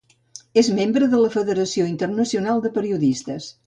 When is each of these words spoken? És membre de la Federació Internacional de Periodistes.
És 0.61 0.69
membre 0.77 1.11
de 1.13 1.21
la 1.25 1.31
Federació 1.37 1.89
Internacional 1.93 2.67
de 2.67 2.77
Periodistes. 2.81 3.57